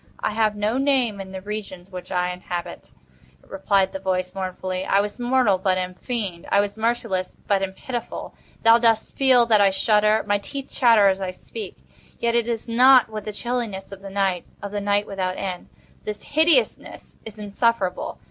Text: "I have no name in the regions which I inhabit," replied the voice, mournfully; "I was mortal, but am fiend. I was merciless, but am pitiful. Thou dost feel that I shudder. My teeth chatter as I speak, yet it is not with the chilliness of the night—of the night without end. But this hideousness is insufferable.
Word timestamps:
"I 0.21 0.31
have 0.31 0.55
no 0.55 0.79
name 0.79 1.21
in 1.21 1.31
the 1.31 1.43
regions 1.43 1.91
which 1.91 2.11
I 2.11 2.31
inhabit," 2.31 2.91
replied 3.43 3.93
the 3.93 3.99
voice, 3.99 4.33
mournfully; 4.33 4.83
"I 4.83 4.99
was 4.99 5.19
mortal, 5.19 5.59
but 5.59 5.77
am 5.77 5.93
fiend. 5.93 6.47
I 6.51 6.59
was 6.59 6.75
merciless, 6.75 7.35
but 7.45 7.61
am 7.61 7.73
pitiful. 7.73 8.33
Thou 8.63 8.79
dost 8.79 9.15
feel 9.15 9.45
that 9.45 9.61
I 9.61 9.69
shudder. 9.69 10.23
My 10.25 10.39
teeth 10.39 10.71
chatter 10.71 11.07
as 11.09 11.21
I 11.21 11.29
speak, 11.29 11.83
yet 12.17 12.33
it 12.33 12.47
is 12.47 12.67
not 12.67 13.09
with 13.09 13.25
the 13.25 13.31
chilliness 13.31 13.91
of 13.91 14.01
the 14.01 14.09
night—of 14.09 14.71
the 14.71 14.81
night 14.81 15.05
without 15.05 15.37
end. 15.37 15.69
But 15.99 16.05
this 16.05 16.23
hideousness 16.23 17.17
is 17.23 17.37
insufferable. 17.37 18.17